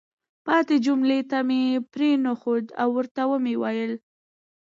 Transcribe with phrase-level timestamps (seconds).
[0.45, 1.61] پاتې جملې ته مې
[1.93, 3.93] پرېنښود او ورته ومې ویل: